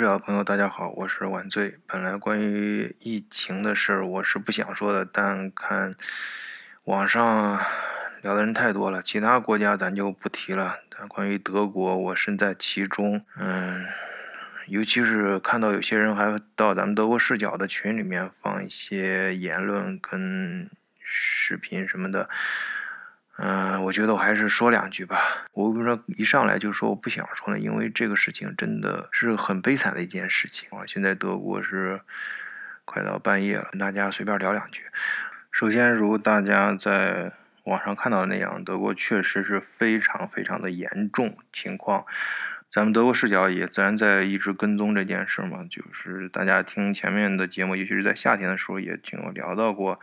[0.00, 1.76] 视角朋友，大家好，我是晚醉。
[1.86, 5.94] 本来关于疫情的事儿，我是不想说的，但看
[6.84, 7.60] 网上
[8.22, 10.78] 聊的人太多了，其他国家咱就不提了。
[10.88, 13.84] 但关于德国，我身在其中，嗯，
[14.68, 22.30] 尤其是看到有些人还到咱们德国视角的群里面放一些言论跟视频什么的。
[23.42, 25.46] 嗯，我觉得我还是说两句吧。
[25.52, 27.58] 我为什么一上来就说我不想说呢？
[27.58, 30.84] 因为这个事情真的是很悲惨的一件事情啊！
[30.86, 32.02] 现在德国是
[32.84, 34.82] 快到半夜了，跟大家随便聊两句。
[35.50, 37.32] 首先，如大家在
[37.64, 42.04] 网上看到的那样，德国确实是非常非常的严重情况。
[42.70, 49.98] 咱们德国视角也自然在一直跟踪这件事嘛，就是大家听前面的节目，尤其是在夏天的时候，也听我聊到过，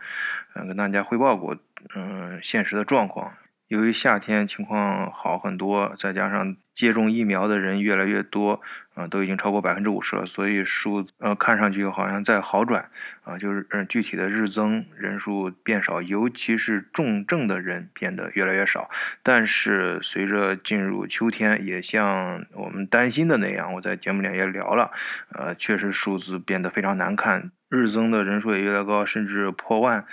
[0.54, 1.56] 嗯，跟大家汇报过，
[1.94, 3.34] 嗯，现实的状况。
[3.68, 8.62] 由于夏天情况好很多，再加上接种疫苗的人越来越多，
[8.94, 12.88] 啊，都已经超过百分之五十了，所以数呃看上去好像在好转，
[13.24, 18.88] 啊，就是嗯具体的日增人数变少，尤其是重症的人变得越来越少。
[19.22, 24.90] 但是随着进入秋天，也像我们担心的那样，我在节目里也聊了，
[25.34, 30.06] 呃，确实数字变得非常难看，日增的人数也越来越高，甚至破万。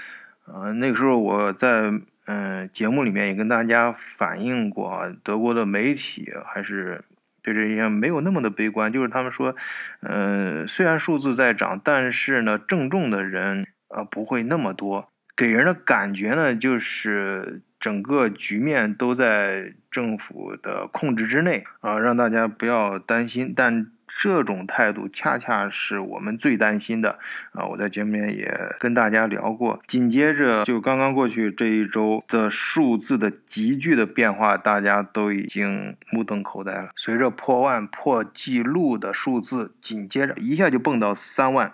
[0.45, 1.91] 呃，那个时候我在。
[2.27, 7.03] 嗯，节目里面也跟大家反映过，德国的媒体还是
[7.43, 9.55] 对这些没有那么的悲观，就是他们说，
[10.01, 23.91] 嗯，虽然数字在涨，但是呢，正重的人啊不会那么多，给人的感觉呢就是整个局面都在政府的控制之内啊，让大家不要担心，但。
[24.17, 27.19] 这种态度恰恰是我们最担心的
[27.51, 27.65] 啊！
[27.65, 28.49] 我在节目里面也
[28.79, 29.81] 跟大家聊过。
[29.87, 36.89] 紧接着就刚刚过去这一周的数字的急剧的变化，大家都已经目瞪口呆了。
[36.95, 41.73] 随着破万破纪录的数字，紧接着一下就蹦到三万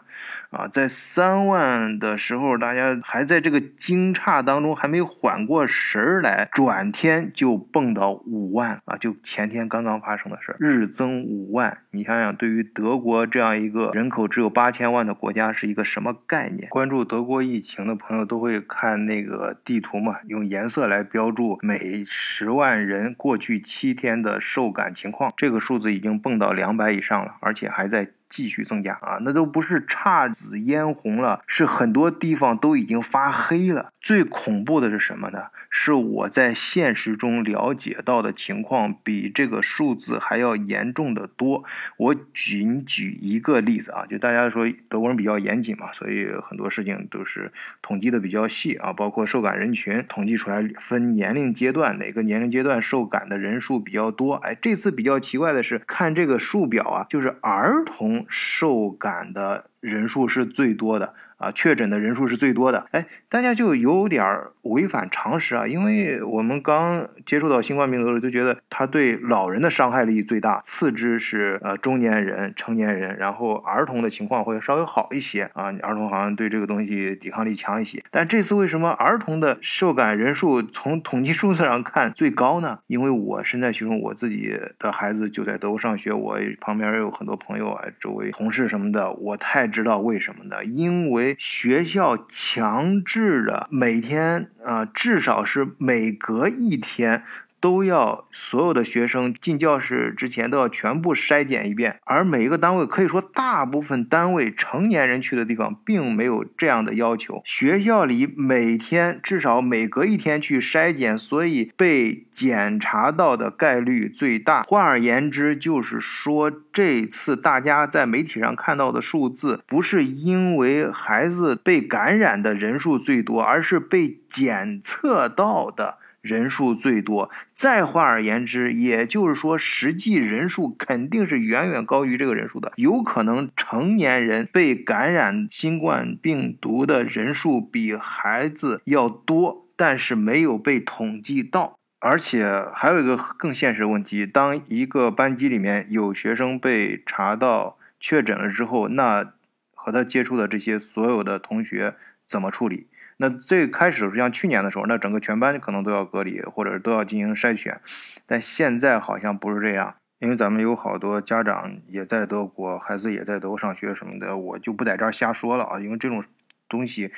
[0.49, 0.67] 啊！
[0.67, 8.97] 在三万的时候，大家还在这个惊诧当中，还没缓过神儿来，转天就蹦到五万啊！
[8.97, 12.30] 就前天刚刚发生的事儿，日增五万，你想想。
[12.35, 16.67] 对于德国这样一个人口只有八千万的国家是一个什么概念？
[16.69, 28.09] 关注德国疫情的朋友都会看那个地图嘛，用颜色来标注每十万人过去七天的受感情况，这个数字已经蹦到两百以上了，而且还在。
[28.31, 33.91] 继续增加啊，那都不是姹紫嫣红了，是很多地方都已经发黑了。
[33.99, 35.47] 最恐怖的是什么呢？
[35.69, 41.63] 是我在现实中了解到的情况比这个数字还要严重的多。
[41.97, 54.33] 我仅举一个例子啊，就大家说德国人比较严谨嘛，所以很多事情都是统计的比较细啊，包括受感人群统计出来分年龄阶段，哪个年龄阶段受感的人数比较多。
[54.35, 58.20] 哎，这次比较奇怪的是，看这个数表啊，就是儿童。
[58.29, 61.13] 受感的人数是最多的。
[61.41, 64.23] 啊，确诊的人数是最多的，哎，大家就有点
[64.61, 78.03] 违反常识啊，因为我们刚接触到新冠病毒的时候，就觉得它对老人的伤害力最大，次之是呃中年人、成年人，然后儿童的情况会稍微好一些啊，儿童好像对这个东西抵抗力强一些。
[78.11, 82.77] 但这次为什么儿童的受感人数从统计数字上看最高呢？
[82.85, 90.63] 因为我身在其中，我自己的孩子就在德国上学，我旁边有很多朋友啊，周围同事什么的，我太知道为什么呢？
[90.65, 97.23] 因为学校强制的每天啊，至少是每隔一天。
[97.61, 107.41] 都要所有的学生进教室之前都要全部筛检一遍，而每一个单位可以说大部分单位成年人去的地方并没有这样的要求。
[107.45, 114.63] 学校里每天至少每隔一天去筛检，所以被检查到的概率最大。
[114.63, 125.99] 换而言之，就是说这次大家在媒体上看到的数字，不是因为孩子被感染的人数最多，而是被检测到的。
[126.21, 132.71] 人数最多，再换而言之，也就是说，实际人数肯定是远远高于这个人数的。
[132.75, 141.75] 有可能成年人被感染新冠病毒的人数比孩子要多，但是没有被统计到。
[141.99, 149.33] 而且还有一个更现实的问题：当一个班级里面有学生被查到确诊了之后，那
[149.75, 151.95] 和他接触的这些所有的同学
[152.27, 152.87] 怎么处理？
[153.21, 157.79] 那最开始是像去年的时候，那整个全班可能都要隔离，或者都要进行筛选，
[158.25, 166.23] 但现在好像不是这样，因为咱们有好多家长也在德国，孩子也在德国上学什么的，我就不在这儿瞎说了啊，因为这种
[166.71, 167.11] 东西，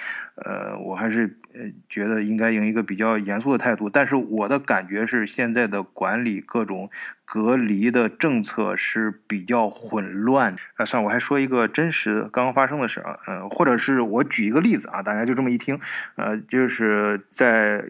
[0.44, 3.88] 呃，我还是呃觉得应该用一个比较严肃的态度。
[3.88, 6.90] 但是我的感觉是，现在的管理各种
[7.24, 10.56] 隔离的政策是比较混乱。
[10.78, 15.80] 啊，算了，我还说一个真实刚刚发生的事啊，呃，或者是我举一个例子啊，大家就这么一听，
[16.16, 17.86] 呃，就是在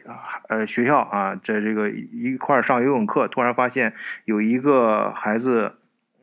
[0.50, 3.94] 呃学校啊，在这个一块上游泳课，突然发现
[4.26, 5.76] 有一个孩子，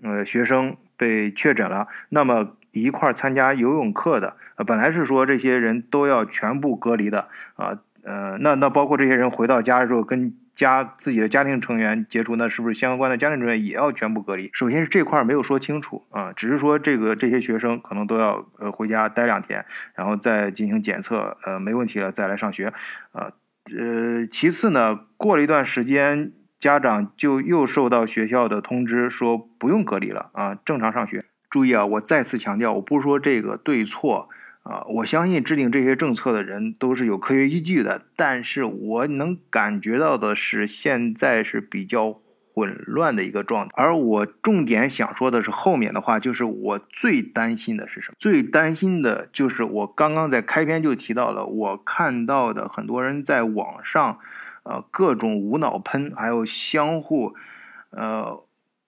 [0.02, 2.56] 呃，学生被确诊了，那么。
[2.72, 14.50] 一块参加游泳课的，呃，本来是说这些人都要全部隔离的，啊，呃，那那包括这些人回到家之后跟家自己的家庭成员接触，那是不是相关的家庭成员也要全部隔离？
[14.52, 19.64] 首先是这块没有说清楚啊，只是说这个这些学生可能都要呃回家待两天，
[19.94, 22.72] 然后再进行检测，呃，没问题了再来上学，
[23.12, 23.32] 啊，
[23.76, 31.24] 呃，其次呢，过了一段时间，家长就又收到学校的通知说不用隔离了啊，正常上学。
[31.50, 31.84] 注意啊！
[31.84, 34.28] 我再次强调，我不是说这个对错
[34.62, 38.06] 啊，我相信制定这些政策的人都是有科学依据的。
[38.14, 42.20] 但是我能感觉到的是，现在是比较
[42.52, 43.72] 混乱的一个状态。
[43.74, 48.16] 而我重点想说的是后面的话，就是我最担心的是什么？
[48.16, 54.20] 最担心的就是我刚刚在开篇就提到了，我看到的很多人在网上，
[54.62, 57.34] 呃，各种无脑喷，还有相互，
[57.90, 58.44] 呃，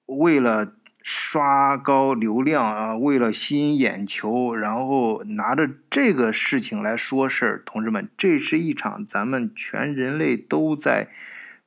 [0.07, 0.75] 为了。
[1.03, 11.09] 刷高流量啊，为了吸引眼球，然后拿着这个事情来说事儿，同志们，这是一场咱们全人类都在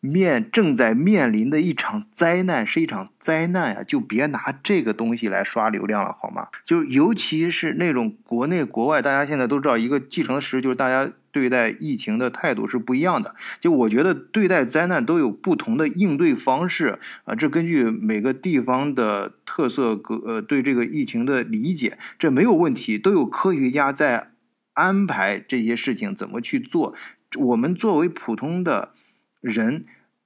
[0.06, 3.84] 面正在面临的一场灾难，是一场灾难啊！
[3.84, 6.48] 就别拿这个东西来刷流量了，好吗？
[6.64, 11.12] 就尤其是那种国内国外，大家现在都知道一个既成事实，就是大家。
[11.36, 24.30] 对待疫情的态度是不一样的，就我觉得对待灾难都有不同的应对方式啊，这根据每个地方的特色，呃，对这个疫情的理解，这没有问题，都有科学家在
[24.76, 26.96] 安排这些事情怎么去做。
[27.38, 28.94] 我们作为普通的
[29.42, 29.84] 人，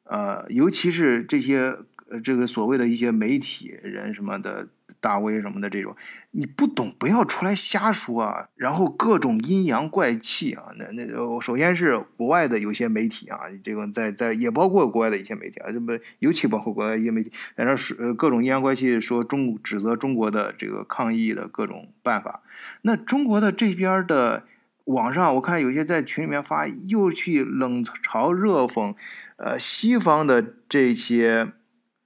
[0.09, 1.77] 呃，尤其是这些
[2.09, 4.67] 呃这个所谓的一些媒体人什么的。
[5.01, 5.95] 大 V 什么的这种，
[6.31, 8.49] 你不懂不要出来瞎说啊！
[8.57, 11.07] 然后各种阴阳怪气啊，那那
[11.39, 22.43] 首先是国外的有些媒体啊，这个在在也包括国外的一些媒体啊，这不尤其包括国外一些媒体在那是呃各种阴阳怪气说中指责中国的这个抗疫的各种办法。
[22.81, 24.43] 那中国的这边的
[24.89, 28.95] 网上，我看有些在群里面发，又去冷嘲热讽，
[29.37, 31.53] 呃西方的这些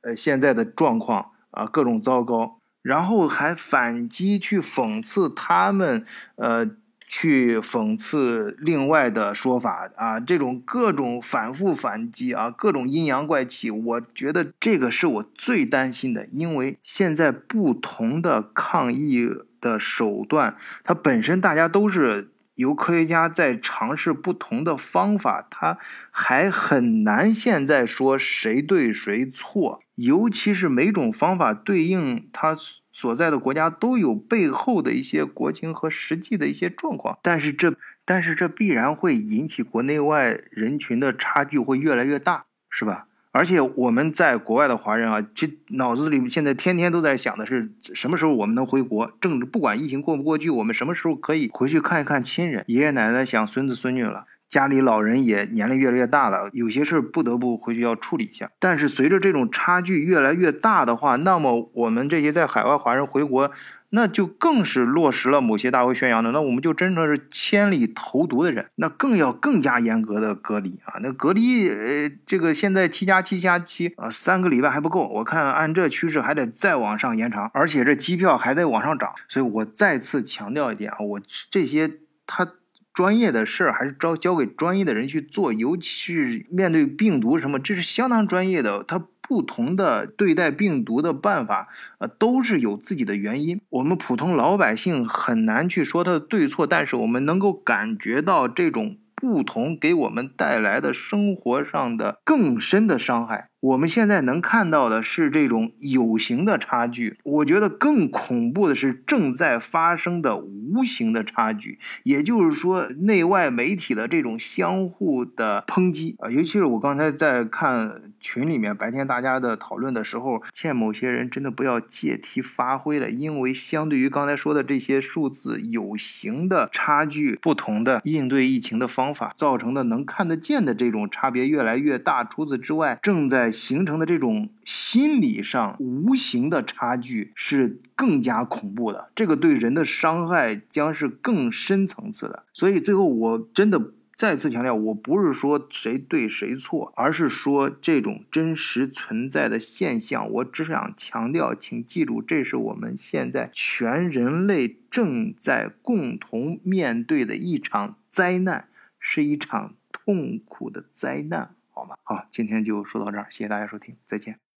[0.01, 2.59] 呃现在的状况啊，各种糟糕。
[2.81, 6.03] 然后还反击去讽刺他们，
[6.35, 6.69] 呃，
[7.07, 19.29] 去讽刺另外的说法啊，这种各种反复反击啊，各种阴阳怪气，我觉得这个是我最担心的，因为现在不同的抗议
[19.61, 22.31] 的手段，它本身大家都是。
[22.55, 25.77] 由科学家在尝试不同的方法，他
[26.11, 32.55] 还很难现在说谁对谁错，尤其是每种方法对应他
[32.91, 43.07] 所在的国家都有背后的一些国情和实际的一些状况，但是这但是这必然会引起国内外人群的差距会越来越大，是吧？
[43.33, 49.11] 而且我们在国外的华人啊，其脑子里现在天天都在想的是什么时候我们能回国？
[49.19, 52.63] 政治不管疫情过不过去，我们什么时候可以回去看一看亲人？
[52.67, 58.51] 爷爷奶奶想孙子孙女了，家里老人也年龄越来越大了，有些事儿不得不回去要处理一下。
[58.59, 63.49] 但是随着这种差距越来越大的话，那么我们这些在海外华人回国。
[63.95, 70.97] 那就更是落实了某些大 V 宣扬的，那我们就真的是千里投毒的人，那更要更加严格的隔离啊！
[71.03, 79.13] 那隔离，呃，这个现在七加七加七啊，三个礼拜还不够，我看按这趋势还得再往上延长，而且这机票还得往上涨。
[79.29, 82.51] 所以我再次强调一点啊，我这些他
[82.95, 89.05] 专业的事儿还是交交给专业的人去做，尤其是面对病毒什么，这是相当专业的，他。
[89.33, 93.59] 不同的对待病毒的办法，呃，都是有自己的原因。
[93.71, 103.49] 我们普通老百姓很难去说它的对错，但是我们能够感觉到这种不同给我们带来的生活上的更深的伤害。
[103.63, 132.25] 我们现在能看到的是这种有形的差距，我觉得更恐怖的是正在发生的无形的差距，也就是说内外媒体的这种相互的抨击啊，尤其是我刚才在看群里面白天大家的讨论的时候，欠某些人真的不要借题发挥了，因为相对于刚才说的这些数字有形的差距，不同的应对疫情的方法造成的能看得见的这种差别越来越大。
[132.25, 142.43] 除此之外，正在形成的这种心理上无形的差距是更加恐怖的，这个对人的伤害将是更深层次的。
[142.51, 150.29] 所以最后，我真的再次强调，我不是说谁对谁错，而是说这种真实存在的现象。
[150.29, 158.67] 我只想强调，请记住，这是我们现在全人类正在共同面对的一场灾难，
[158.99, 161.55] 是一场痛苦的灾难。
[161.73, 161.97] 好吧？
[162.03, 164.52] 好，今天就说到这儿，谢谢大家收听，再见。